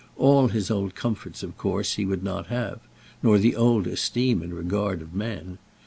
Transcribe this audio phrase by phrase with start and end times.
[0.17, 2.79] All his old comforts of course he would not have,
[3.21, 5.59] nor the old esteem and regard of men.